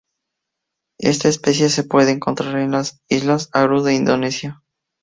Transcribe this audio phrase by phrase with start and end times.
[0.99, 4.63] Esta especie se puede encontrar en las Islas Aru de Indonesia.